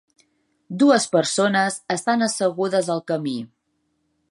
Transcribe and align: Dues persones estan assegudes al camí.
Dues 0.83 1.05
persones 1.17 1.77
estan 1.97 2.27
assegudes 2.29 2.91
al 2.97 3.05
camí. 3.13 3.37